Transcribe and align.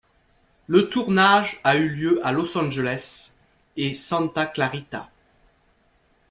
Le 0.65 0.89
tournage 0.89 1.59
a 1.63 1.75
eu 1.75 1.87
lieu 1.87 2.25
à 2.25 2.31
Los 2.31 2.57
Angeles 2.57 3.35
et 3.77 3.93
Santa 3.93 4.47
Clarita. 4.47 5.11